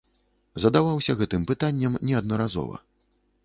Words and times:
Задаваўся 0.63 1.15
гэтым 1.21 1.45
пытаннем 1.53 2.01
неаднаразова. 2.09 2.85